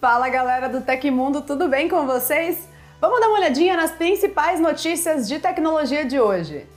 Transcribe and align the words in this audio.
Fala 0.00 0.28
galera 0.28 0.68
do 0.68 0.80
Tecmundo, 0.80 1.42
tudo 1.42 1.66
bem 1.66 1.88
com 1.88 2.06
vocês? 2.06 2.68
Vamos 3.00 3.18
dar 3.18 3.26
uma 3.26 3.38
olhadinha 3.40 3.76
nas 3.76 3.90
principais 3.90 4.60
notícias 4.60 5.26
de 5.26 5.40
tecnologia 5.40 6.04
de 6.04 6.20
hoje. 6.20 6.68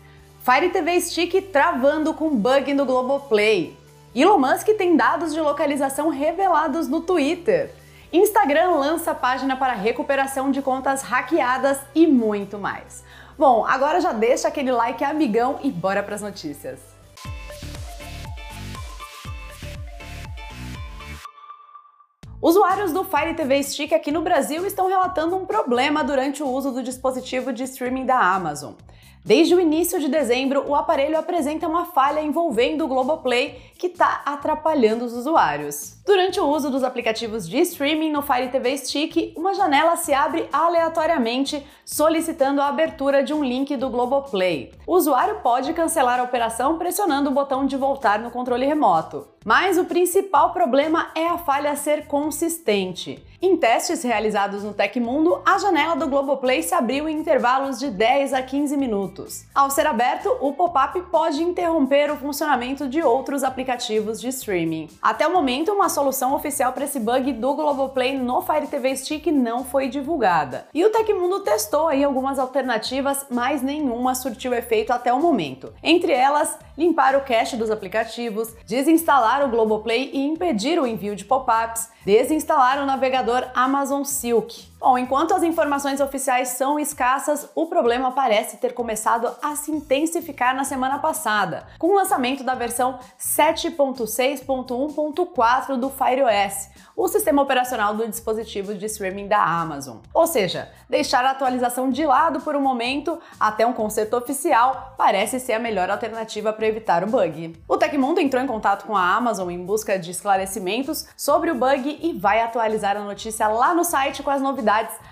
Fire 0.43 0.69
TV 0.69 0.99
Stick 0.99 1.39
travando 1.51 2.15
com 2.15 2.35
bug 2.35 2.73
no 2.73 2.83
Globoplay. 2.83 3.77
Elon 4.15 4.39
Musk 4.39 4.69
tem 4.75 4.97
dados 4.97 5.35
de 5.35 5.39
localização 5.39 6.09
revelados 6.09 6.87
no 6.87 7.01
Twitter. 7.01 7.71
Instagram 8.11 8.71
lança 8.71 9.13
página 9.13 9.55
para 9.55 9.73
recuperação 9.73 10.49
de 10.49 10.59
contas 10.63 11.03
hackeadas 11.03 11.79
e 11.93 12.07
muito 12.07 12.57
mais. 12.57 13.03
Bom, 13.37 13.63
agora 13.67 14.01
já 14.01 14.13
deixa 14.13 14.47
aquele 14.47 14.71
like 14.71 15.03
amigão 15.03 15.59
e 15.61 15.69
bora 15.69 16.01
para 16.01 16.15
as 16.15 16.23
notícias. 16.23 16.90
Usuários 22.51 22.91
do 22.91 23.05
Fire 23.05 23.33
TV 23.33 23.63
Stick 23.63 23.93
aqui 23.93 24.11
no 24.11 24.21
Brasil 24.21 24.65
estão 24.65 24.89
relatando 24.89 25.37
um 25.37 25.45
problema 25.45 26.03
durante 26.03 26.43
o 26.43 26.49
uso 26.49 26.69
do 26.69 26.83
dispositivo 26.83 27.53
de 27.53 27.63
streaming 27.63 28.05
da 28.05 28.19
Amazon. 28.19 28.73
Desde 29.23 29.53
o 29.53 29.59
início 29.59 29.99
de 29.99 30.07
dezembro, 30.07 30.67
o 30.67 30.73
aparelho 30.73 31.17
apresenta 31.17 31.67
uma 31.67 31.85
falha 31.85 32.21
envolvendo 32.21 32.83
o 32.83 32.87
Globoplay 32.87 33.61
que 33.77 33.85
está 33.85 34.23
atrapalhando 34.25 35.05
os 35.05 35.13
usuários. 35.13 36.01
Durante 36.03 36.39
o 36.39 36.47
uso 36.47 36.71
dos 36.71 36.83
aplicativos 36.83 37.47
de 37.47 37.59
streaming 37.59 38.11
no 38.11 38.23
Fire 38.23 38.49
TV 38.49 38.75
Stick, 38.79 39.33
uma 39.37 39.53
janela 39.53 39.95
se 39.95 40.11
abre 40.11 40.49
aleatoriamente 40.51 41.63
solicitando 41.85 42.61
a 42.61 42.67
abertura 42.67 43.23
de 43.23 43.31
um 43.31 43.43
link 43.43 43.77
do 43.77 43.91
Globoplay. 43.91 44.71
O 44.87 44.95
usuário 44.95 45.39
pode 45.43 45.71
cancelar 45.73 46.19
a 46.19 46.23
operação 46.23 46.79
pressionando 46.79 47.29
o 47.29 47.33
botão 47.33 47.67
de 47.67 47.77
voltar 47.77 48.17
no 48.17 48.31
controle 48.31 48.65
remoto. 48.65 49.27
Mas 49.45 49.77
o 49.77 49.85
principal 49.85 50.51
problema 50.51 51.11
é 51.13 51.27
a 51.27 51.37
falha 51.37 51.75
ser 51.75 52.07
consistente. 52.07 53.23
Em 53.43 53.57
testes 53.57 54.03
realizados 54.03 54.63
no 54.63 54.71
Tecmundo, 54.71 55.41
a 55.43 55.57
janela 55.57 55.95
do 55.95 56.07
Globoplay 56.07 56.61
se 56.61 56.75
abriu 56.75 57.09
em 57.09 57.17
intervalos 57.17 57.79
de 57.79 57.89
10 57.89 58.33
a 58.33 58.43
15 58.43 58.77
minutos. 58.77 59.45
Ao 59.55 59.71
ser 59.71 59.87
aberto, 59.87 60.29
o 60.39 60.53
pop-up 60.53 61.01
pode 61.09 61.41
interromper 61.41 62.11
o 62.11 62.17
funcionamento 62.17 62.87
de 62.87 63.01
outros 63.01 63.43
aplicativos 63.43 64.21
de 64.21 64.27
streaming. 64.27 64.89
Até 65.01 65.27
o 65.27 65.33
momento, 65.33 65.71
uma 65.71 65.89
solução 65.89 66.35
oficial 66.35 66.71
para 66.71 66.85
esse 66.85 66.99
bug 66.99 67.33
do 67.33 67.55
Globoplay 67.55 68.15
no 68.15 68.43
Fire 68.43 68.67
TV 68.67 68.95
Stick 68.95 69.25
não 69.31 69.65
foi 69.65 69.87
divulgada. 69.87 70.67
E 70.71 70.85
o 70.85 70.91
Tecmundo 70.91 71.39
testou 71.39 71.87
aí 71.87 72.03
algumas 72.03 72.37
alternativas, 72.37 73.25
mas 73.27 73.63
nenhuma 73.63 74.13
surtiu 74.13 74.53
efeito 74.53 74.93
até 74.93 75.11
o 75.11 75.19
momento. 75.19 75.73
Entre 75.81 76.11
elas, 76.11 76.59
limpar 76.77 77.15
o 77.15 77.21
cache 77.21 77.57
dos 77.57 77.71
aplicativos, 77.71 78.53
desinstalar 78.67 79.43
o 79.43 79.49
Globoplay 79.49 80.11
e 80.13 80.19
impedir 80.27 80.79
o 80.79 80.85
envio 80.85 81.15
de 81.15 81.25
pop-ups, 81.25 81.89
desinstalar 82.05 82.81
o 82.81 82.85
navegador 82.85 83.47
Amazon 83.53 84.03
Silk. 84.03 84.70
Bom, 84.81 84.97
enquanto 84.97 85.33
as 85.35 85.43
informações 85.43 86.01
oficiais 86.01 86.47
são 86.47 86.79
escassas, 86.79 87.47
o 87.53 87.67
problema 87.67 88.13
parece 88.13 88.57
ter 88.57 88.73
começado 88.73 89.29
a 89.39 89.55
se 89.55 89.71
intensificar 89.71 90.55
na 90.55 90.63
semana 90.63 90.97
passada, 90.97 91.67
com 91.77 91.89
o 91.89 91.95
lançamento 91.95 92.43
da 92.43 92.55
versão 92.55 92.97
7.6.1.4 93.19 95.77
do 95.77 95.91
Fire 95.91 96.23
OS, 96.23 96.71
o 96.97 97.07
sistema 97.07 97.43
operacional 97.43 97.93
do 97.93 98.07
dispositivo 98.07 98.73
de 98.73 98.87
streaming 98.87 99.27
da 99.27 99.43
Amazon. 99.43 99.97
Ou 100.11 100.25
seja, 100.25 100.71
deixar 100.89 101.23
a 101.25 101.29
atualização 101.29 101.91
de 101.91 102.03
lado 102.03 102.41
por 102.41 102.55
um 102.55 102.61
momento 102.61 103.19
até 103.39 103.67
um 103.67 103.73
conserto 103.73 104.17
oficial 104.17 104.95
parece 104.97 105.39
ser 105.39 105.53
a 105.53 105.59
melhor 105.59 105.91
alternativa 105.91 106.51
para 106.51 106.65
evitar 106.65 107.03
o 107.03 107.07
bug. 107.07 107.55
O 107.67 107.77
Tecmundo 107.77 108.19
entrou 108.19 108.41
em 108.41 108.47
contato 108.47 108.87
com 108.87 108.97
a 108.97 109.15
Amazon 109.15 109.51
em 109.51 109.63
busca 109.63 109.99
de 109.99 110.09
esclarecimentos 110.09 111.05
sobre 111.15 111.51
o 111.51 111.55
bug 111.55 111.99
e 112.01 112.13
vai 112.13 112.41
atualizar 112.41 112.97
a 112.97 113.01
notícia 113.01 113.47
lá 113.47 113.75
no 113.75 113.83
site 113.83 114.23
com 114.23 114.31
as 114.31 114.41
novidades 114.41 114.70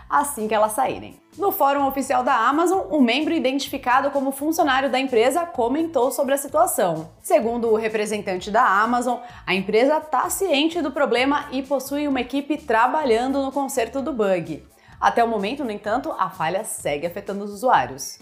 assim 0.09 0.47
que 0.47 0.53
elas 0.55 0.71
saírem. 0.71 1.19
No 1.37 1.51
fórum 1.51 1.87
oficial 1.87 2.23
da 2.23 2.33
Amazon, 2.33 2.87
um 2.91 2.99
membro 2.99 3.33
identificado 3.33 4.11
como 4.11 4.31
funcionário 4.31 4.89
da 4.89 4.99
empresa 4.99 5.45
comentou 5.45 6.11
sobre 6.11 6.33
a 6.33 6.37
situação. 6.37 7.11
Segundo 7.21 7.69
o 7.69 7.75
representante 7.75 8.51
da 8.51 8.65
Amazon, 8.65 9.19
a 9.45 9.53
empresa 9.53 9.97
está 9.97 10.29
ciente 10.29 10.81
do 10.81 10.91
problema 10.91 11.45
e 11.51 11.61
possui 11.61 12.07
uma 12.07 12.21
equipe 12.21 12.57
trabalhando 12.57 13.41
no 13.41 13.51
conserto 13.51 14.01
do 14.01 14.11
bug. 14.11 14.65
Até 14.99 15.23
o 15.23 15.27
momento, 15.27 15.63
no 15.63 15.71
entanto, 15.71 16.13
a 16.17 16.29
falha 16.29 16.65
segue 16.65 17.07
afetando 17.07 17.45
os 17.45 17.51
usuários. 17.51 18.19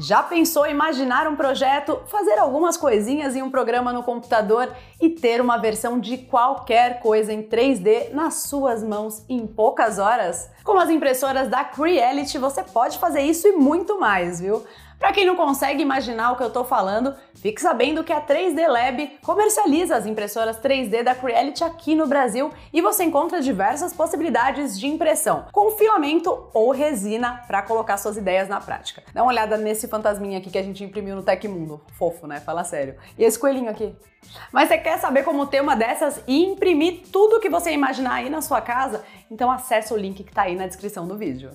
Já 0.00 0.22
pensou 0.22 0.64
em 0.64 0.70
imaginar 0.70 1.26
um 1.26 1.34
projeto, 1.34 2.00
fazer 2.06 2.38
algumas 2.38 2.76
coisinhas 2.76 3.34
em 3.34 3.42
um 3.42 3.50
programa 3.50 3.92
no 3.92 4.04
computador 4.04 4.72
e 5.00 5.10
ter 5.10 5.40
uma 5.40 5.56
versão 5.58 5.98
de 5.98 6.18
qualquer 6.18 7.00
coisa 7.00 7.32
em 7.32 7.42
3D 7.42 8.12
nas 8.12 8.42
suas 8.44 8.84
mãos 8.84 9.24
em 9.28 9.44
poucas 9.44 9.98
horas? 9.98 10.48
Com 10.62 10.78
as 10.78 10.88
impressoras 10.88 11.48
da 11.48 11.64
Creality 11.64 12.38
você 12.38 12.62
pode 12.62 12.96
fazer 12.96 13.22
isso 13.22 13.48
e 13.48 13.56
muito 13.56 13.98
mais, 13.98 14.40
viu? 14.40 14.64
Para 14.98 15.12
quem 15.12 15.24
não 15.24 15.36
consegue 15.36 15.80
imaginar 15.80 16.32
o 16.32 16.36
que 16.36 16.42
eu 16.42 16.48
estou 16.48 16.64
falando, 16.64 17.14
fique 17.36 17.60
sabendo 17.60 18.02
que 18.02 18.12
a 18.12 18.20
3D 18.20 18.66
Lab 18.66 19.18
comercializa 19.22 19.94
as 19.94 20.06
impressoras 20.06 20.58
3D 20.60 21.04
da 21.04 21.14
Creality 21.14 21.62
aqui 21.62 21.94
no 21.94 22.08
Brasil 22.08 22.50
e 22.72 22.80
você 22.80 23.04
encontra 23.04 23.40
diversas 23.40 23.92
possibilidades 23.92 24.78
de 24.78 24.88
impressão, 24.88 25.46
com 25.52 25.70
filamento 25.70 26.50
ou 26.52 26.72
resina 26.72 27.44
para 27.46 27.62
colocar 27.62 27.96
suas 27.96 28.16
ideias 28.16 28.48
na 28.48 28.60
prática. 28.60 29.04
Dá 29.14 29.22
uma 29.22 29.30
olhada 29.30 29.56
nesse 29.56 29.86
fantasminha 29.86 30.38
aqui 30.38 30.50
que 30.50 30.58
a 30.58 30.64
gente 30.64 30.82
imprimiu 30.82 31.14
no 31.14 31.22
Tecmundo. 31.22 31.80
Fofo, 31.92 32.26
né? 32.26 32.40
Fala 32.40 32.64
sério. 32.64 32.96
E 33.16 33.22
esse 33.22 33.38
coelhinho 33.38 33.70
aqui? 33.70 33.94
Mas 34.52 34.68
você 34.68 34.78
quer 34.78 34.98
saber 34.98 35.22
como 35.22 35.46
ter 35.46 35.62
uma 35.62 35.76
dessas 35.76 36.20
e 36.26 36.44
imprimir 36.44 37.02
tudo 37.12 37.38
que 37.38 37.48
você 37.48 37.70
imaginar 37.70 38.14
aí 38.14 38.28
na 38.28 38.42
sua 38.42 38.60
casa? 38.60 39.04
Então 39.30 39.48
acessa 39.48 39.94
o 39.94 39.96
link 39.96 40.24
que 40.24 40.30
está 40.30 40.42
aí 40.42 40.56
na 40.56 40.66
descrição 40.66 41.06
do 41.06 41.16
vídeo. 41.16 41.52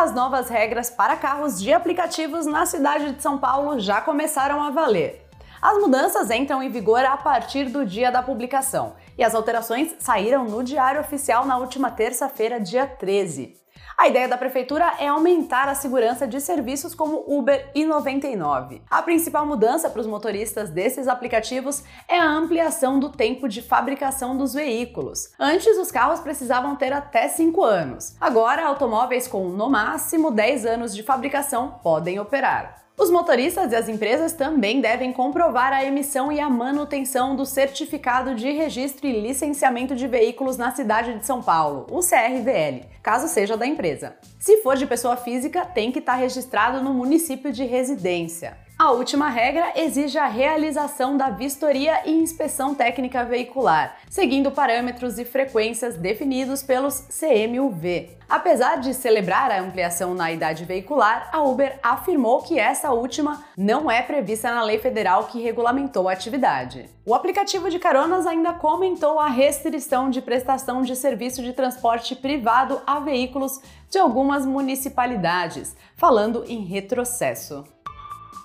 As 0.00 0.14
novas 0.14 0.48
regras 0.48 0.88
para 0.88 1.16
carros 1.16 1.60
de 1.60 1.72
aplicativos 1.72 2.46
na 2.46 2.64
cidade 2.64 3.10
de 3.10 3.20
São 3.20 3.36
Paulo 3.36 3.80
já 3.80 4.00
começaram 4.00 4.62
a 4.62 4.70
valer. 4.70 5.26
As 5.60 5.76
mudanças 5.76 6.30
entram 6.30 6.62
em 6.62 6.70
vigor 6.70 7.04
a 7.04 7.16
partir 7.16 7.64
do 7.64 7.84
dia 7.84 8.08
da 8.08 8.22
publicação 8.22 8.94
e 9.18 9.24
as 9.24 9.34
alterações 9.34 9.96
saíram 9.98 10.44
no 10.44 10.62
Diário 10.62 11.00
Oficial 11.00 11.44
na 11.44 11.58
última 11.58 11.90
terça-feira, 11.90 12.60
dia 12.60 12.86
13. 12.86 13.56
A 14.00 14.06
ideia 14.06 14.28
da 14.28 14.38
prefeitura 14.38 14.94
é 15.00 15.08
aumentar 15.08 15.68
a 15.68 15.74
segurança 15.74 16.24
de 16.24 16.40
serviços 16.40 16.94
como 16.94 17.24
Uber 17.26 17.68
e 17.74 17.84
99. 17.84 18.80
A 18.88 19.02
principal 19.02 19.44
mudança 19.44 19.90
para 19.90 20.00
os 20.00 20.06
motoristas 20.06 20.70
desses 20.70 21.08
aplicativos 21.08 21.82
é 22.06 22.16
a 22.16 22.30
ampliação 22.30 23.00
do 23.00 23.08
tempo 23.08 23.48
de 23.48 23.60
fabricação 23.60 24.36
dos 24.36 24.54
veículos. 24.54 25.32
Antes, 25.36 25.76
os 25.76 25.90
carros 25.90 26.20
precisavam 26.20 26.76
ter 26.76 26.92
até 26.92 27.26
5 27.26 27.64
anos. 27.64 28.14
Agora, 28.20 28.66
automóveis 28.66 29.26
com 29.26 29.48
no 29.48 29.68
máximo 29.68 30.30
10 30.30 30.64
anos 30.64 30.94
de 30.94 31.02
fabricação 31.02 31.80
podem 31.82 32.20
operar. 32.20 32.87
Os 32.98 33.12
motoristas 33.12 33.70
e 33.70 33.76
as 33.76 33.88
empresas 33.88 34.32
também 34.32 34.80
devem 34.80 35.12
comprovar 35.12 35.72
a 35.72 35.84
emissão 35.84 36.32
e 36.32 36.40
a 36.40 36.50
manutenção 36.50 37.36
do 37.36 37.46
Certificado 37.46 38.34
de 38.34 38.50
Registro 38.50 39.06
e 39.06 39.20
Licenciamento 39.20 39.94
de 39.94 40.08
Veículos 40.08 40.56
na 40.56 40.72
cidade 40.72 41.16
de 41.16 41.24
São 41.24 41.40
Paulo, 41.40 41.86
o 41.92 42.00
CRVL, 42.00 42.86
caso 43.00 43.28
seja 43.28 43.56
da 43.56 43.64
empresa. 43.64 44.16
Se 44.40 44.62
for 44.62 44.76
de 44.76 44.84
pessoa 44.84 45.16
física, 45.16 45.64
tem 45.64 45.92
que 45.92 46.00
estar 46.00 46.14
registrado 46.14 46.82
no 46.82 46.92
município 46.92 47.52
de 47.52 47.64
residência. 47.64 48.58
A 48.78 48.92
última 48.92 49.28
regra 49.28 49.72
exige 49.74 50.16
a 50.18 50.28
realização 50.28 51.16
da 51.16 51.30
vistoria 51.30 52.02
e 52.06 52.12
inspeção 52.12 52.76
técnica 52.76 53.24
veicular, 53.24 53.96
seguindo 54.08 54.52
parâmetros 54.52 55.18
e 55.18 55.24
frequências 55.24 55.96
definidos 55.96 56.62
pelos 56.62 57.00
CMUV. 57.10 58.16
Apesar 58.28 58.76
de 58.76 58.94
celebrar 58.94 59.50
a 59.50 59.60
ampliação 59.60 60.14
na 60.14 60.30
idade 60.30 60.64
veicular, 60.64 61.28
a 61.32 61.42
Uber 61.42 61.76
afirmou 61.82 62.42
que 62.42 62.56
essa 62.56 62.92
última 62.92 63.42
não 63.56 63.90
é 63.90 64.00
prevista 64.00 64.54
na 64.54 64.62
lei 64.62 64.78
federal 64.78 65.24
que 65.24 65.42
regulamentou 65.42 66.08
a 66.08 66.12
atividade. 66.12 66.88
O 67.04 67.14
aplicativo 67.14 67.68
de 67.70 67.80
caronas 67.80 68.28
ainda 68.28 68.52
comentou 68.52 69.18
a 69.18 69.26
restrição 69.26 70.08
de 70.08 70.22
prestação 70.22 70.82
de 70.82 70.94
serviço 70.94 71.42
de 71.42 71.52
transporte 71.52 72.14
privado 72.14 72.80
a 72.86 73.00
veículos 73.00 73.60
de 73.90 73.98
algumas 73.98 74.46
municipalidades, 74.46 75.74
falando 75.96 76.44
em 76.46 76.64
retrocesso. 76.64 77.64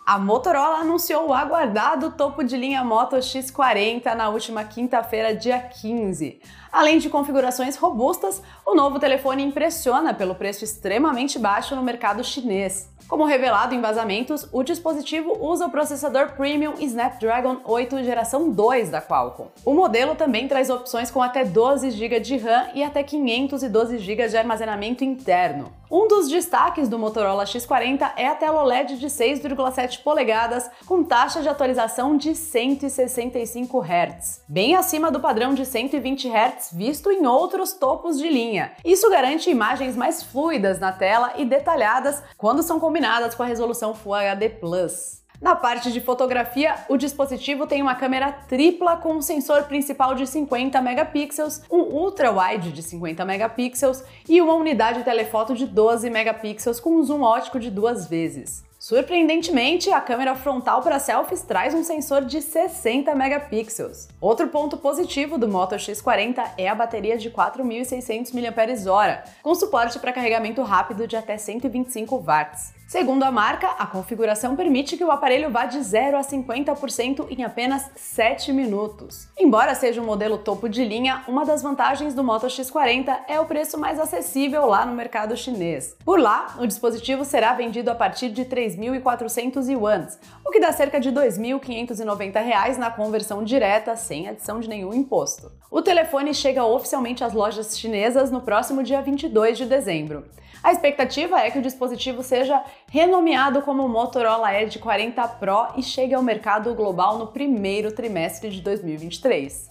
A 0.05 0.19
Motorola 0.19 0.79
anunciou 0.79 1.29
o 1.29 1.33
aguardado 1.33 2.11
topo 2.11 2.43
de 2.43 2.57
linha 2.57 2.83
Moto 2.83 3.15
X40 3.15 4.13
na 4.15 4.27
última 4.27 4.65
quinta-feira, 4.65 5.33
dia 5.33 5.57
15. 5.57 6.41
Além 6.69 6.97
de 6.97 7.09
configurações 7.09 7.77
robustas, 7.77 8.41
o 8.65 8.75
novo 8.75 8.99
telefone 8.99 9.43
impressiona 9.43 10.13
pelo 10.13 10.35
preço 10.35 10.65
extremamente 10.65 11.39
baixo 11.39 11.73
no 11.73 11.81
mercado 11.81 12.21
chinês. 12.21 12.91
Como 13.07 13.23
revelado 13.23 13.73
em 13.73 13.79
vazamentos, 13.79 14.45
o 14.51 14.61
dispositivo 14.61 15.37
usa 15.39 15.67
o 15.67 15.71
processador 15.71 16.33
Premium 16.33 16.73
Snapdragon 16.79 17.61
8 17.63 18.03
geração 18.03 18.49
2 18.49 18.89
da 18.89 19.01
Qualcomm. 19.01 19.51
O 19.63 19.73
modelo 19.73 20.15
também 20.15 20.49
traz 20.49 20.69
opções 20.69 21.11
com 21.11 21.21
até 21.21 21.45
12 21.45 21.91
GB 21.91 22.19
de 22.19 22.37
RAM 22.37 22.67
e 22.73 22.83
até 22.83 23.03
512 23.03 23.99
GB 23.99 24.27
de 24.27 24.37
armazenamento 24.37 25.03
interno. 25.05 25.71
Um 25.95 26.07
dos 26.07 26.27
destaques 26.27 26.89
do 26.89 26.97
Motorola 26.97 27.43
X40 27.43 28.13
é 28.17 28.27
a 28.27 28.33
tela 28.33 28.63
OLED 28.63 28.97
de 28.97 29.05
6,7 29.05 30.01
polegadas 30.01 30.67
com 30.87 31.03
taxa 31.03 31.39
de 31.39 31.47
atualização 31.47 32.17
de 32.17 32.33
165 32.33 33.79
Hz, 33.79 34.41
bem 34.47 34.75
acima 34.75 35.11
do 35.11 35.19
padrão 35.19 35.53
de 35.53 35.63
120 35.63 36.27
Hz 36.27 36.71
visto 36.73 37.11
em 37.11 37.27
outros 37.27 37.73
topos 37.73 38.17
de 38.17 38.27
linha. 38.27 38.71
Isso 38.83 39.07
garante 39.07 39.51
imagens 39.51 39.95
mais 39.95 40.23
fluidas 40.23 40.79
na 40.79 40.91
tela 40.91 41.33
e 41.37 41.45
detalhadas 41.45 42.23
quando 42.39 42.63
são 42.63 42.79
combinadas 42.79 43.35
com 43.35 43.43
a 43.43 43.45
resolução 43.45 43.93
Full 43.93 44.15
HD 44.15 44.49
Plus. 44.49 45.22
Na 45.43 45.57
parte 45.57 45.91
de 45.91 45.99
fotografia, 45.99 46.73
o 46.87 46.95
dispositivo 46.95 47.67
tem 47.67 47.81
uma 47.81 47.95
câmera 47.95 48.31
tripla 48.31 48.95
com 48.95 49.15
um 49.15 49.21
sensor 49.21 49.63
principal 49.63 50.15
de 50.15 50.25
50 50.25 50.81
megapixels, 50.81 51.61
um 51.69 51.81
ultra-wide 51.81 52.71
de 52.71 52.81
50 52.81 53.25
megapixels 53.25 54.05
e 54.29 54.41
uma 54.41 54.53
unidade 54.53 55.03
telefoto 55.03 55.53
de 55.53 55.65
12 55.65 56.09
megapixels 56.09 56.79
com 56.79 56.91
um 56.91 57.03
zoom 57.03 57.23
ótico 57.23 57.59
de 57.59 57.69
duas 57.69 58.07
vezes. 58.07 58.63
Surpreendentemente, 58.79 59.91
a 59.91 59.99
câmera 59.99 60.33
frontal 60.33 60.81
para 60.81 60.97
selfies 60.97 61.41
traz 61.41 61.73
um 61.73 61.83
sensor 61.83 62.23
de 62.23 62.41
60 62.41 63.13
megapixels. 63.13 64.07
Outro 64.21 64.47
ponto 64.47 64.77
positivo 64.77 65.37
do 65.37 65.47
Moto 65.47 65.75
X40 65.75 66.41
é 66.57 66.69
a 66.69 66.75
bateria 66.75 67.17
de 67.17 67.29
4.600 67.29 68.33
mAh, 68.33 69.23
com 69.41 69.55
suporte 69.55 69.99
para 69.99 70.13
carregamento 70.13 70.61
rápido 70.63 71.05
de 71.05 71.17
até 71.17 71.37
125 71.37 72.17
watts. 72.19 72.73
Segundo 72.93 73.23
a 73.23 73.31
marca, 73.31 73.69
a 73.69 73.87
configuração 73.87 74.55
permite 74.55 74.95
que 74.95 75.03
o 75.03 75.09
aparelho 75.09 75.49
vá 75.49 75.65
de 75.65 75.81
0 75.81 76.15
a 76.15 76.21
50% 76.21 77.25
em 77.31 77.43
apenas 77.43 77.89
7 77.95 78.53
minutos. 78.53 79.27
Embora 79.35 79.73
seja 79.73 79.99
um 79.99 80.05
modelo 80.05 80.37
topo 80.37 80.69
de 80.69 80.85
linha, 80.85 81.23
uma 81.27 81.43
das 81.43 81.63
vantagens 81.63 82.13
do 82.13 82.23
Moto 82.23 82.45
X40 82.45 83.21
é 83.27 83.39
o 83.39 83.47
preço 83.47 83.79
mais 83.79 83.99
acessível 83.99 84.67
lá 84.67 84.85
no 84.85 84.93
mercado 84.93 85.35
chinês. 85.35 85.97
Por 86.05 86.19
lá, 86.19 86.55
o 86.59 86.67
dispositivo 86.67 87.25
será 87.25 87.53
vendido 87.53 87.89
a 87.89 87.95
partir 87.95 88.29
de 88.29 88.45
3.400 88.45 89.71
yuans, 89.71 90.19
o 90.45 90.51
que 90.51 90.59
dá 90.59 90.71
cerca 90.71 90.99
de 90.99 91.09
R$ 91.09 91.15
2.590 91.15 92.77
na 92.77 92.91
conversão 92.91 93.43
direta, 93.43 93.95
sem 93.95 94.27
adição 94.27 94.59
de 94.59 94.69
nenhum 94.69 94.93
imposto. 94.93 95.51
O 95.71 95.81
telefone 95.81 96.31
chega 96.31 96.63
oficialmente 96.63 97.23
às 97.23 97.33
lojas 97.33 97.75
chinesas 97.75 98.29
no 98.29 98.41
próximo 98.41 98.83
dia 98.83 99.01
22 99.01 99.57
de 99.57 99.65
dezembro. 99.65 100.25
A 100.63 100.71
expectativa 100.71 101.41
é 101.41 101.51
que 101.51 101.59
o 101.59 101.61
dispositivo 101.61 102.23
seja 102.23 102.63
renomeado 102.89 103.61
como 103.63 103.89
Motorola 103.89 104.53
Edge 104.53 104.79
40 104.79 105.27
Pro 105.27 105.67
e 105.75 105.83
chegue 105.83 106.13
ao 106.13 106.23
mercado 106.23 106.73
global 106.73 107.17
no 107.17 107.27
primeiro 107.27 107.91
trimestre 107.91 108.49
de 108.49 108.61
2023. 108.61 109.69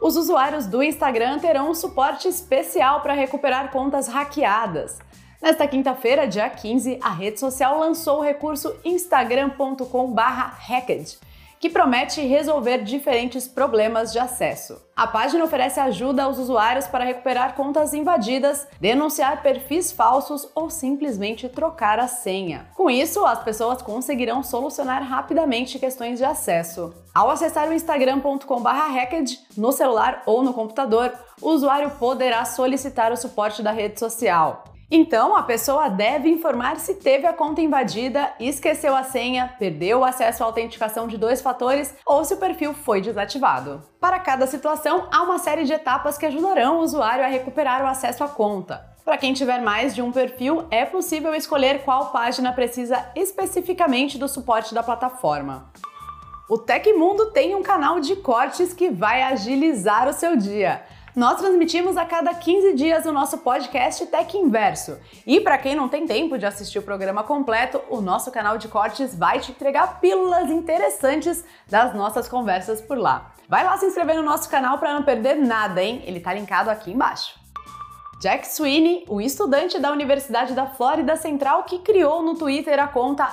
Os 0.00 0.16
usuários 0.16 0.66
do 0.66 0.80
Instagram 0.80 1.40
terão 1.40 1.70
um 1.70 1.74
suporte 1.74 2.28
especial 2.28 3.00
para 3.00 3.14
recuperar 3.14 3.72
contas 3.72 4.06
hackeadas. 4.06 5.00
Nesta 5.42 5.66
quinta-feira, 5.66 6.28
dia 6.28 6.48
15, 6.48 7.00
a 7.02 7.10
rede 7.10 7.40
social 7.40 7.80
lançou 7.80 8.20
o 8.20 8.22
recurso 8.22 8.72
instagram.com/hacked 8.84 11.18
que 11.62 11.70
promete 11.70 12.20
resolver 12.22 12.78
diferentes 12.78 13.46
problemas 13.46 14.12
de 14.12 14.18
acesso. 14.18 14.82
A 14.96 15.06
página 15.06 15.44
oferece 15.44 15.78
ajuda 15.78 16.24
aos 16.24 16.36
usuários 16.36 16.88
para 16.88 17.04
recuperar 17.04 17.54
contas 17.54 17.94
invadidas, 17.94 18.66
denunciar 18.80 19.44
perfis 19.44 19.92
falsos 19.92 20.48
ou 20.56 20.68
simplesmente 20.68 21.48
trocar 21.48 22.00
a 22.00 22.08
senha. 22.08 22.66
Com 22.74 22.90
isso, 22.90 23.24
as 23.24 23.44
pessoas 23.44 23.80
conseguirão 23.80 24.42
solucionar 24.42 25.04
rapidamente 25.04 25.78
questões 25.78 26.18
de 26.18 26.24
acesso. 26.24 26.92
Ao 27.14 27.30
acessar 27.30 27.68
o 27.68 27.72
instagram.com/hacked 27.72 29.38
no 29.56 29.70
celular 29.70 30.24
ou 30.26 30.42
no 30.42 30.52
computador, 30.52 31.12
o 31.40 31.50
usuário 31.50 31.90
poderá 31.90 32.44
solicitar 32.44 33.12
o 33.12 33.16
suporte 33.16 33.62
da 33.62 33.70
rede 33.70 34.00
social. 34.00 34.64
Então, 34.94 35.34
a 35.34 35.42
pessoa 35.42 35.88
deve 35.88 36.28
informar 36.28 36.76
se 36.76 36.96
teve 36.96 37.26
a 37.26 37.32
conta 37.32 37.62
invadida, 37.62 38.30
esqueceu 38.38 38.94
a 38.94 39.02
senha, 39.02 39.56
perdeu 39.58 40.00
o 40.00 40.04
acesso 40.04 40.42
à 40.42 40.46
autenticação 40.46 41.08
de 41.08 41.16
dois 41.16 41.40
fatores 41.40 41.94
ou 42.04 42.22
se 42.26 42.34
o 42.34 42.36
perfil 42.36 42.74
foi 42.74 43.00
desativado. 43.00 43.82
Para 43.98 44.18
cada 44.18 44.46
situação, 44.46 45.08
há 45.10 45.22
uma 45.22 45.38
série 45.38 45.64
de 45.64 45.72
etapas 45.72 46.18
que 46.18 46.26
ajudarão 46.26 46.76
o 46.76 46.80
usuário 46.82 47.24
a 47.24 47.28
recuperar 47.28 47.82
o 47.82 47.86
acesso 47.86 48.22
à 48.22 48.28
conta. 48.28 48.84
Para 49.02 49.16
quem 49.16 49.32
tiver 49.32 49.62
mais 49.62 49.94
de 49.94 50.02
um 50.02 50.12
perfil, 50.12 50.66
é 50.70 50.84
possível 50.84 51.34
escolher 51.34 51.84
qual 51.84 52.12
página 52.12 52.52
precisa 52.52 53.02
especificamente 53.16 54.18
do 54.18 54.28
suporte 54.28 54.74
da 54.74 54.82
plataforma. 54.82 55.72
O 56.50 56.58
Tecmundo 56.58 57.30
tem 57.30 57.54
um 57.54 57.62
canal 57.62 57.98
de 57.98 58.14
cortes 58.16 58.74
que 58.74 58.90
vai 58.90 59.22
agilizar 59.22 60.06
o 60.06 60.12
seu 60.12 60.36
dia. 60.36 60.82
Nós 61.14 61.38
transmitimos 61.38 61.98
a 61.98 62.06
cada 62.06 62.32
15 62.32 62.72
dias 62.72 63.04
o 63.04 63.12
nosso 63.12 63.36
podcast 63.38 64.06
Tech 64.06 64.34
Inverso. 64.34 64.98
E 65.26 65.42
para 65.42 65.58
quem 65.58 65.74
não 65.74 65.86
tem 65.86 66.06
tempo 66.06 66.38
de 66.38 66.46
assistir 66.46 66.78
o 66.78 66.82
programa 66.82 67.22
completo, 67.22 67.82
o 67.90 68.00
nosso 68.00 68.30
canal 68.30 68.56
de 68.56 68.66
cortes 68.66 69.14
vai 69.14 69.38
te 69.38 69.52
entregar 69.52 70.00
pílulas 70.00 70.48
interessantes 70.48 71.44
das 71.68 71.94
nossas 71.94 72.28
conversas 72.28 72.80
por 72.80 72.96
lá. 72.96 73.34
Vai 73.46 73.62
lá 73.62 73.76
se 73.76 73.84
inscrever 73.84 74.16
no 74.16 74.22
nosso 74.22 74.48
canal 74.48 74.78
para 74.78 74.94
não 74.94 75.02
perder 75.02 75.34
nada, 75.34 75.82
hein? 75.82 76.02
Ele 76.06 76.18
tá 76.18 76.32
linkado 76.32 76.70
aqui 76.70 76.90
embaixo. 76.90 77.38
Jack 78.18 78.46
Sweeney, 78.46 79.04
o 79.06 79.20
estudante 79.20 79.78
da 79.78 79.92
Universidade 79.92 80.54
da 80.54 80.66
Flórida 80.66 81.14
Central 81.16 81.64
que 81.64 81.80
criou 81.80 82.22
no 82.22 82.36
Twitter 82.36 82.82
a 82.82 82.88
conta 82.88 83.28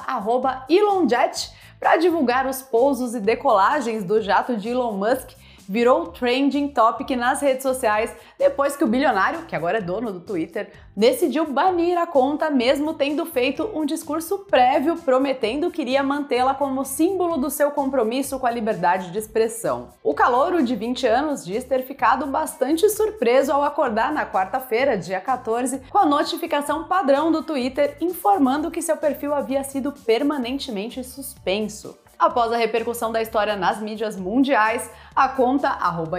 ElonJet 0.67 1.49
para 1.79 1.95
divulgar 1.95 2.45
os 2.45 2.61
pousos 2.61 3.15
e 3.15 3.21
decolagens 3.21 4.03
do 4.03 4.21
jato 4.21 4.57
de 4.57 4.67
Elon 4.67 4.97
Musk, 4.97 5.29
virou 5.69 6.07
trending 6.07 6.69
topic 6.69 7.11
nas 7.11 7.41
redes 7.41 7.61
sociais 7.61 8.11
depois 8.39 8.75
que 8.75 8.83
o 8.83 8.87
bilionário, 8.87 9.45
que 9.45 9.55
agora 9.55 9.77
é 9.77 9.81
dono 9.81 10.11
do 10.11 10.19
Twitter, 10.19 10.71
decidiu 10.97 11.45
banir 11.45 11.95
a 11.95 12.07
conta 12.07 12.49
mesmo 12.49 12.95
tendo 12.95 13.23
feito 13.27 13.69
um 13.75 13.85
discurso 13.85 14.39
prévio 14.39 14.97
prometendo 14.97 15.69
que 15.69 15.83
iria 15.83 16.01
mantê-la 16.01 16.55
como 16.55 16.83
símbolo 16.83 17.37
do 17.37 17.51
seu 17.51 17.69
compromisso 17.69 18.39
com 18.39 18.47
a 18.47 18.51
liberdade 18.51 19.11
de 19.11 19.19
expressão. 19.19 19.89
O 20.03 20.15
calouro 20.15 20.63
de 20.63 20.75
20 20.75 21.05
anos 21.05 21.45
diz 21.45 21.63
ter 21.63 21.83
ficado 21.83 22.25
bastante 22.25 22.89
surpreso 22.89 23.51
ao 23.51 23.63
acordar 23.63 24.11
na 24.11 24.25
quarta-feira, 24.25 24.97
dia 24.97 25.21
14, 25.21 25.81
com 25.91 25.99
a 25.99 26.05
notificação 26.05 26.85
padrão 26.85 27.31
do 27.31 27.43
Twitter 27.43 27.95
informando 28.01 28.71
que 28.71 28.81
seu 28.81 28.97
perfil 28.97 29.35
havia 29.35 29.63
sido 29.63 29.91
permanentemente 29.91 31.03
suspenso. 31.03 32.08
Após 32.19 32.51
a 32.51 32.57
repercussão 32.57 33.13
da 33.13 33.21
história 33.21 33.55
nas 33.55 33.79
mídias 33.81 34.17
mundiais, 34.17 34.91
a 35.15 35.29
conta 35.29 35.69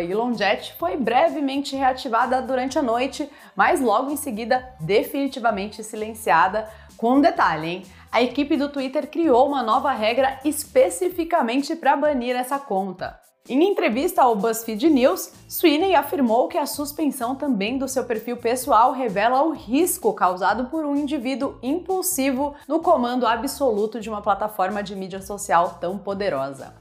ElonJet 0.03 0.75
foi 0.79 0.97
brevemente 0.97 1.77
reativada 1.77 2.41
durante 2.41 2.79
a 2.79 2.83
noite, 2.83 3.31
mas 3.55 3.83
logo 3.83 4.11
em 4.11 4.17
seguida 4.17 4.67
definitivamente 4.81 5.85
silenciada. 5.85 6.71
Com 6.97 7.17
um 7.17 7.21
detalhe, 7.21 7.69
hein? 7.69 7.83
A 8.11 8.23
equipe 8.23 8.57
do 8.57 8.71
Twitter 8.71 9.09
criou 9.11 9.47
uma 9.47 9.63
nova 9.63 9.93
regra 9.93 10.41
especificamente 10.43 11.77
para 11.77 11.95
banir 11.97 12.35
essa 12.35 12.59
conta. 12.59 13.21
Em 13.49 13.65
entrevista 13.65 14.23
ao 14.23 14.37
BuzzFeed 14.37 14.91
News, 14.91 15.33
Sweeney 15.49 15.95
afirmou 15.95 16.47
que 16.47 16.59
a 16.59 16.67
suspensão 16.67 17.35
também 17.35 17.79
do 17.79 17.89
seu 17.89 18.05
perfil 18.05 18.37
pessoal 18.37 18.93
revela 18.93 19.43
o 19.43 19.53
risco 19.53 20.13
causado 20.13 20.67
por 20.67 20.85
um 20.85 20.95
indivíduo 20.95 21.57
impulsivo 21.63 22.55
no 22.69 22.81
comando 22.81 23.27
absoluto 23.27 23.99
de 23.99 24.09
uma 24.09 24.21
plataforma 24.21 24.83
de 24.83 24.95
mídia 24.95 25.21
social 25.21 25.79
tão 25.81 25.99
poderosa. 25.99 26.75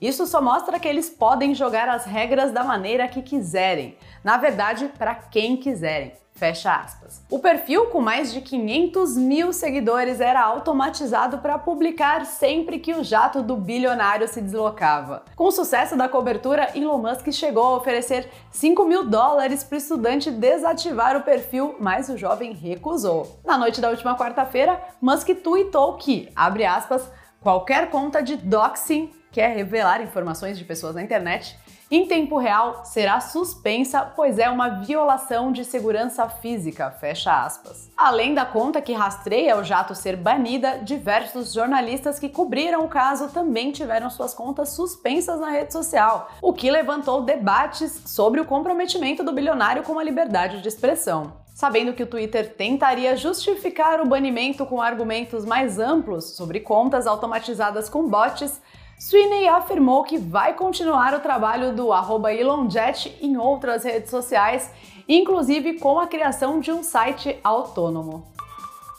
Isso 0.00 0.26
só 0.26 0.40
mostra 0.40 0.80
que 0.80 0.88
eles 0.88 1.10
podem 1.10 1.54
jogar 1.54 1.88
as 1.88 2.04
regras 2.06 2.50
da 2.50 2.64
maneira 2.64 3.06
que 3.06 3.22
quiserem. 3.22 3.96
Na 4.22 4.36
verdade, 4.36 4.90
para 4.98 5.14
quem 5.14 5.56
quiserem. 5.56 6.12
Fecha 6.38 6.72
aspas. 6.72 7.20
O 7.28 7.40
perfil 7.40 7.86
com 7.86 8.00
mais 8.00 8.32
de 8.32 8.40
500 8.40 9.16
mil 9.16 9.52
seguidores 9.52 10.20
era 10.20 10.40
automatizado 10.40 11.38
para 11.38 11.58
publicar 11.58 12.24
sempre 12.24 12.78
que 12.78 12.94
o 12.94 13.02
jato 13.02 13.42
do 13.42 13.56
bilionário 13.56 14.28
se 14.28 14.40
deslocava. 14.40 15.24
Com 15.34 15.48
o 15.48 15.50
sucesso 15.50 15.96
da 15.96 16.08
cobertura, 16.08 16.70
Elon 16.76 16.98
Musk 16.98 17.32
chegou 17.32 17.66
a 17.66 17.76
oferecer 17.76 18.30
5 18.52 18.84
mil 18.84 19.04
dólares 19.04 19.64
para 19.64 19.74
o 19.74 19.78
estudante 19.78 20.30
desativar 20.30 21.16
o 21.16 21.22
perfil, 21.22 21.74
mas 21.80 22.08
o 22.08 22.16
jovem 22.16 22.52
recusou. 22.52 23.40
Na 23.44 23.58
noite 23.58 23.80
da 23.80 23.90
última 23.90 24.16
quarta-feira, 24.16 24.80
Musk 25.00 25.30
tweetou 25.42 25.94
que, 25.94 26.30
abre 26.36 26.64
aspas, 26.64 27.10
qualquer 27.40 27.90
conta 27.90 28.22
de 28.22 28.36
doxing, 28.36 29.10
que 29.32 29.40
é 29.40 29.48
revelar 29.48 30.00
informações 30.02 30.56
de 30.56 30.64
pessoas 30.64 30.94
na 30.94 31.02
internet, 31.02 31.58
em 31.90 32.06
tempo 32.06 32.36
real 32.36 32.82
será 32.84 33.18
suspensa, 33.18 34.02
pois 34.14 34.38
é 34.38 34.50
uma 34.50 34.68
violação 34.68 35.50
de 35.50 35.64
segurança 35.64 36.28
física, 36.28 36.90
fecha 36.90 37.32
aspas. 37.32 37.90
Além 37.96 38.34
da 38.34 38.44
conta 38.44 38.82
que 38.82 38.92
rastreia 38.92 39.56
o 39.56 39.64
jato 39.64 39.94
ser 39.94 40.14
banida, 40.14 40.80
diversos 40.82 41.50
jornalistas 41.50 42.18
que 42.18 42.28
cobriram 42.28 42.84
o 42.84 42.88
caso 42.88 43.28
também 43.28 43.72
tiveram 43.72 44.10
suas 44.10 44.34
contas 44.34 44.68
suspensas 44.70 45.40
na 45.40 45.48
rede 45.48 45.72
social, 45.72 46.30
o 46.42 46.52
que 46.52 46.70
levantou 46.70 47.22
debates 47.22 48.02
sobre 48.04 48.38
o 48.38 48.44
comprometimento 48.44 49.24
do 49.24 49.32
bilionário 49.32 49.82
com 49.82 49.98
a 49.98 50.04
liberdade 50.04 50.60
de 50.60 50.68
expressão. 50.68 51.32
Sabendo 51.54 51.94
que 51.94 52.02
o 52.02 52.06
Twitter 52.06 52.54
tentaria 52.54 53.16
justificar 53.16 54.00
o 54.00 54.06
banimento 54.06 54.66
com 54.66 54.80
argumentos 54.80 55.44
mais 55.44 55.78
amplos 55.78 56.36
sobre 56.36 56.60
contas 56.60 57.06
automatizadas 57.06 57.88
com 57.88 58.06
bots, 58.06 58.60
Sweeney 58.98 59.48
afirmou 59.48 60.02
que 60.04 60.18
vai 60.18 60.54
continuar 60.54 61.14
o 61.14 61.20
trabalho 61.20 61.74
do 61.74 61.90
ElonJet 62.28 63.16
em 63.20 63.36
outras 63.36 63.84
redes 63.84 64.10
sociais 64.10 64.70
inclusive 65.08 65.78
com 65.78 65.98
a 65.98 66.06
criação 66.06 66.60
de 66.60 66.70
um 66.70 66.82
site 66.82 67.40
autônomo. 67.42 68.26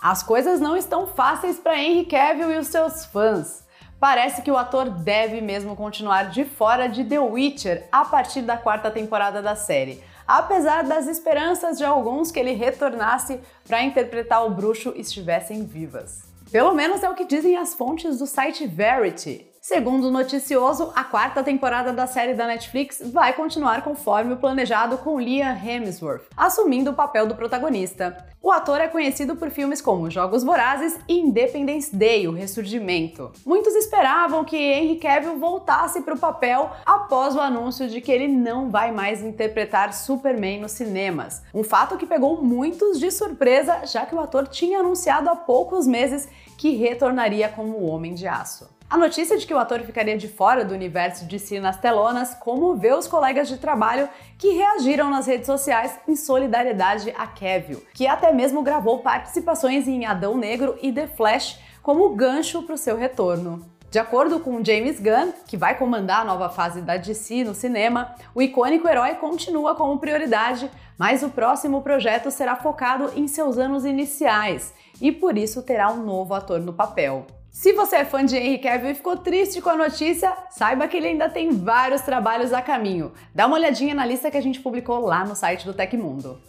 As 0.02 0.24
coisas 0.24 0.60
não 0.60 0.76
estão 0.76 1.06
fáceis 1.06 1.60
para 1.60 1.80
Henry 1.80 2.06
Cavill 2.06 2.52
e 2.52 2.58
os 2.58 2.68
seus 2.68 3.06
fãs. 3.06 3.68
Parece 4.00 4.42
que 4.42 4.50
o 4.50 4.58
ator 4.58 4.90
deve 4.90 5.42
mesmo 5.42 5.76
continuar 5.76 6.30
de 6.30 6.46
fora 6.46 6.88
de 6.88 7.04
The 7.04 7.20
Witcher 7.20 7.88
a 7.92 8.06
partir 8.06 8.42
da 8.42 8.58
quarta 8.58 8.90
temporada 8.90 9.42
da 9.42 9.56
série, 9.56 10.02
apesar 10.26 10.84
das 10.84 11.06
esperanças 11.06 11.78
de 11.78 11.84
alguns 11.84 12.32
que 12.32 12.40
ele 12.40 12.54
retornasse 12.54 13.40
para 13.68 13.84
interpretar 13.84 14.46
o 14.46 14.50
bruxo 14.50 14.94
estivessem 14.96 15.66
vivas. 15.66 16.24
Pelo 16.50 16.74
menos 16.74 17.04
é 17.04 17.10
o 17.10 17.14
que 17.14 17.26
dizem 17.26 17.58
as 17.58 17.76
fontes 17.76 18.18
do 18.18 18.26
site 18.26 18.66
Verity. 18.66 19.49
Segundo 19.70 20.08
o 20.08 20.12
noticioso, 20.12 20.92
a 20.96 21.04
quarta 21.04 21.44
temporada 21.44 21.94
da 21.94 22.08
série 22.08 22.34
da 22.34 22.48
Netflix 22.48 23.00
vai 23.14 23.34
continuar 23.34 23.84
conforme 23.84 24.34
o 24.34 24.38
planejado 24.38 24.98
com 24.98 25.20
Liam 25.20 25.56
Hemsworth, 25.56 26.24
assumindo 26.36 26.90
o 26.90 26.96
papel 26.96 27.28
do 27.28 27.36
protagonista. 27.36 28.18
O 28.42 28.52
ator 28.52 28.82
é 28.82 28.88
conhecido 28.88 29.36
por 29.36 29.52
filmes 29.52 29.80
como 29.80 30.10
Jogos 30.10 30.44
Vorazes 30.44 30.98
e 31.08 31.20
Independence 31.20 31.96
Day, 31.96 32.28
o 32.28 32.32
Ressurgimento. 32.32 33.32
Muitos 33.46 33.76
esperavam 33.76 34.44
que 34.44 34.58
Henry 34.58 34.96
Cavill 34.96 35.38
voltasse 35.38 36.02
para 36.02 36.16
o 36.16 36.20
papel 36.20 36.72
após 36.84 37.36
o 37.36 37.40
anúncio 37.40 37.88
de 37.88 38.02
que 38.02 38.12
ele 38.12 38.28
não 38.28 38.72
vai 38.72 38.92
mais 38.92 39.22
interpretar 39.22 39.94
Superman 39.94 40.62
nos 40.62 40.72
cinemas. 40.72 41.44
Um 41.54 41.64
fato 41.64 41.96
que 41.96 42.08
pegou 42.08 42.42
muitos 42.42 43.00
de 43.00 43.12
surpresa, 43.12 43.86
já 43.86 44.04
que 44.04 44.16
o 44.16 44.20
ator 44.20 44.48
tinha 44.48 44.80
anunciado 44.80 45.30
há 45.30 45.36
poucos 45.36 45.86
meses 45.86 46.28
que 46.58 46.72
retornaria 46.72 47.48
como 47.50 47.86
Homem 47.86 48.16
de 48.16 48.28
Aço. 48.28 48.79
A 48.90 48.98
notícia 48.98 49.38
de 49.38 49.46
que 49.46 49.54
o 49.54 49.60
ator 49.60 49.82
ficaria 49.82 50.18
de 50.18 50.28
fora 50.28 50.66
do 50.66 50.74
universo 50.74 51.28
de 51.28 51.38
si 51.38 51.60
nas 51.60 51.80
telonas 51.80 52.34
comoveu 52.34 52.98
os 52.98 53.06
colegas 53.06 53.48
de 53.48 53.58
trabalho 53.58 54.10
que 54.36 54.54
reagiram 54.54 55.12
nas 55.12 55.28
redes 55.28 55.46
sociais 55.46 56.00
em 56.08 56.16
solidariedade 56.16 57.14
a 57.16 57.28
Kevin, 57.28 57.78
que 57.94 58.08
até 58.08 58.34
mesmo 58.34 58.64
gravou 58.64 58.98
participações 58.98 59.88
em 59.88 60.08
Adão 60.08 60.36
Negro 60.36 60.76
e 60.82 60.92
The 60.92 61.06
Flash 61.06 61.60
como 61.84 62.16
gancho 62.16 62.64
para 62.64 62.74
o 62.74 62.78
seu 62.80 62.98
retorno. 62.98 63.64
De 63.92 64.00
acordo 64.00 64.40
com 64.40 64.64
James 64.66 65.00
Gunn, 65.00 65.34
que 65.48 65.56
vai 65.56 65.78
comandar 65.78 66.22
a 66.22 66.26
nova 66.26 66.50
fase 66.50 66.82
da 66.82 66.98
DC 66.98 67.44
no 67.44 67.54
cinema, 67.54 68.16
o 68.34 68.42
icônico 68.42 68.88
herói 68.88 69.14
continua 69.16 69.76
como 69.76 70.00
prioridade, 70.00 70.70
mas 70.98 71.22
o 71.22 71.30
próximo 71.30 71.84
projeto 71.84 72.32
será 72.32 72.56
focado 72.56 73.12
em 73.16 73.28
seus 73.28 73.60
anos 73.60 73.86
iniciais 73.86 74.74
e 75.00 75.12
por 75.12 75.38
isso 75.38 75.62
terá 75.62 75.92
um 75.92 76.04
novo 76.04 76.34
ator 76.34 76.60
no 76.60 76.74
papel. 76.74 77.28
Se 77.52 77.74
você 77.74 77.98
é 77.98 78.06
fã 78.06 78.24
de 78.24 78.38
Henry 78.38 78.60
Cavill 78.60 78.92
e 78.92 78.96
ficou 78.96 79.18
triste 79.18 79.60
com 79.62 79.70
a 79.70 79.76
notícia, 79.76 80.32
saiba 80.50 80.88
que 80.88 80.96
ele 80.96 81.08
ainda 81.08 81.28
tem 81.28 81.50
vários 81.50 82.02
trabalhos 82.02 82.54
a 82.54 82.62
caminho. 82.62 83.12
Dá 83.34 83.48
uma 83.48 83.58
olhadinha 83.58 83.96
na 83.96 84.06
lista 84.06 84.30
que 84.30 84.38
a 84.38 84.42
gente 84.42 84.60
publicou 84.60 85.00
lá 85.00 85.26
no 85.26 85.36
site 85.36 85.66
do 85.66 85.74
Tecmundo. 85.74 86.40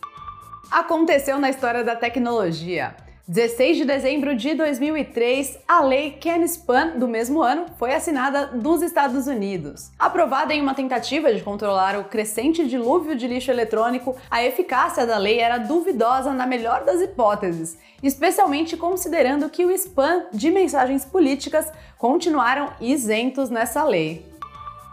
Aconteceu 0.71 1.39
na 1.39 1.51
história 1.51 1.83
da 1.83 1.97
tecnologia. 1.97 2.95
16 3.31 3.77
de 3.77 3.85
dezembro 3.85 4.35
de 4.35 4.55
2003, 4.55 5.61
a 5.69 5.85
lei 5.85 6.11
Ken-Span 6.21 6.99
do 6.99 7.07
mesmo 7.07 7.41
ano 7.41 7.67
foi 7.79 7.95
assinada 7.95 8.47
dos 8.47 8.83
Estados 8.83 9.29
Unidos. 9.29 9.93
Aprovada 9.97 10.53
em 10.53 10.61
uma 10.61 10.75
tentativa 10.75 11.33
de 11.33 11.41
controlar 11.41 11.97
o 11.97 12.03
crescente 12.03 12.67
dilúvio 12.67 13.15
de 13.15 13.29
lixo 13.29 13.53
eletrônico, 13.53 14.17
a 14.29 14.43
eficácia 14.43 15.07
da 15.07 15.17
lei 15.17 15.39
era 15.39 15.59
duvidosa 15.59 16.33
na 16.33 16.45
melhor 16.45 16.85
das 16.85 17.01
hipóteses, 17.01 17.79
especialmente 18.03 18.77
considerando 18.77 19.49
que 19.49 19.65
o 19.65 19.71
spam 19.71 20.25
de 20.33 20.51
mensagens 20.51 21.05
políticas 21.05 21.71
continuaram 21.99 22.73
isentos 22.81 23.49
nessa 23.49 23.85
lei. 23.85 24.30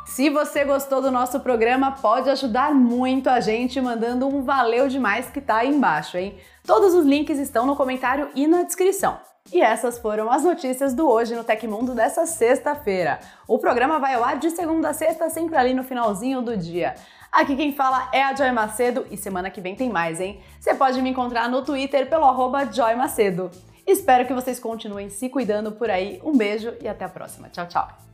Se 0.07 0.29
você 0.29 0.63
gostou 0.63 1.01
do 1.01 1.11
nosso 1.11 1.39
programa, 1.41 1.91
pode 1.91 2.29
ajudar 2.29 2.73
muito 2.73 3.29
a 3.29 3.39
gente 3.39 3.79
mandando 3.79 4.25
um 4.25 4.41
valeu 4.41 4.87
demais 4.87 5.29
que 5.29 5.39
tá 5.39 5.57
aí 5.57 5.69
embaixo, 5.69 6.17
hein? 6.17 6.37
Todos 6.65 6.95
os 6.95 7.05
links 7.05 7.37
estão 7.37 7.67
no 7.67 7.75
comentário 7.75 8.29
e 8.33 8.47
na 8.47 8.63
descrição. 8.63 9.19
E 9.51 9.61
essas 9.61 9.99
foram 9.99 10.31
as 10.31 10.43
notícias 10.43 10.93
do 10.93 11.07
Hoje 11.07 11.35
no 11.35 11.43
Tecmundo 11.43 11.93
dessa 11.93 12.25
sexta-feira. 12.25 13.19
O 13.47 13.59
programa 13.59 13.99
vai 13.99 14.15
ao 14.15 14.23
ar 14.23 14.39
de 14.39 14.49
segunda 14.49 14.89
a 14.89 14.93
sexta, 14.93 15.29
sempre 15.29 15.55
ali 15.55 15.73
no 15.73 15.83
finalzinho 15.83 16.41
do 16.41 16.57
dia. 16.57 16.95
Aqui 17.31 17.55
quem 17.55 17.73
fala 17.73 18.09
é 18.11 18.23
a 18.23 18.33
Joy 18.33 18.51
Macedo 18.51 19.05
e 19.11 19.17
semana 19.17 19.51
que 19.51 19.61
vem 19.61 19.75
tem 19.75 19.89
mais, 19.89 20.19
hein? 20.19 20.41
Você 20.59 20.73
pode 20.73 21.01
me 21.01 21.09
encontrar 21.11 21.47
no 21.47 21.61
Twitter 21.61 22.09
pelo 22.09 22.25
arroba 22.25 22.65
Joy 22.65 22.95
Macedo. 22.95 23.51
Espero 23.85 24.25
que 24.25 24.33
vocês 24.33 24.59
continuem 24.59 25.09
se 25.09 25.29
cuidando 25.29 25.73
por 25.73 25.89
aí. 25.89 26.19
Um 26.23 26.35
beijo 26.35 26.73
e 26.81 26.87
até 26.87 27.05
a 27.05 27.09
próxima. 27.09 27.49
Tchau, 27.49 27.67
tchau! 27.67 28.06